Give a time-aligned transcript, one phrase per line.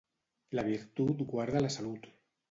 [0.59, 2.09] La virtut guarda la salut.